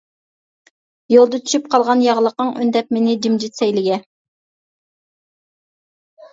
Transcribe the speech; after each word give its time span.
يولدا 1.15 1.39
چۈشۈپ 1.43 1.67
قالغان 1.75 2.01
ياغلىقىڭ، 2.07 2.51
ئۈندەپ 2.63 2.91
مېنى 2.97 3.15
جىمجىت 3.27 3.63
سەيلىگە. 3.63 4.03